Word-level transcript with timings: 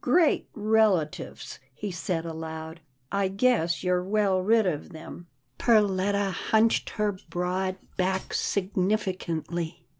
"Great 0.01 0.49
relatives!" 0.55 1.59
he 1.75 1.91
said 1.91 2.25
aloud," 2.25 2.79
I 3.11 3.27
guess 3.27 3.83
you're 3.83 4.03
well 4.03 4.41
rid 4.41 4.65
of 4.65 4.89
them." 4.89 5.27
Perletta 5.59 6.31
hunched 6.31 6.89
her 6.97 7.11
bi:oad 7.29 7.75
back 7.97 8.33
significantly. 8.33 9.85